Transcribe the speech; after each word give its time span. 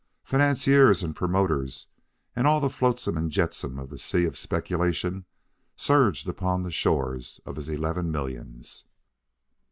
Financiers 0.23 1.03
and 1.03 1.15
promoters, 1.15 1.85
and 2.35 2.47
all 2.47 2.59
the 2.59 2.71
flotsam 2.71 3.15
and 3.17 3.29
jetsam 3.29 3.77
of 3.77 3.91
the 3.91 3.99
sea 3.99 4.25
of 4.25 4.35
speculation 4.35 5.25
surged 5.75 6.27
upon 6.27 6.63
the 6.63 6.71
shores 6.71 7.39
of 7.45 7.55
his 7.55 7.69
eleven 7.69 8.09
millions. 8.09 8.85